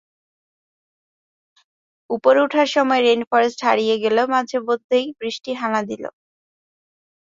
[2.09, 6.03] ওপরে ওঠার সময় রেইন ফরেস্ট হারিয়ে গেল এবং মাঝেমধ্যেই বৃষ্টি হানা দিল।